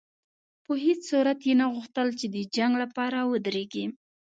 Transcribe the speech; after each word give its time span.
په 0.65 0.73
هېڅ 0.83 0.99
صورت 1.09 1.39
یې 1.47 1.53
نه 1.61 1.65
غوښتل 1.73 2.07
چې 2.19 2.25
د 2.35 2.37
جنګ 2.55 2.73
لپاره 2.83 3.17
ودرېږي. 3.31 3.85